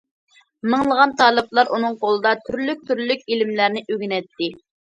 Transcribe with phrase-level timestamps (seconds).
[0.73, 4.53] مىڭلىغان تالىپلار ئۇنىڭ قولىدا تۈرلۈك- تۈرلۈك ئىلىملەرنى ئۆگىنەتتى.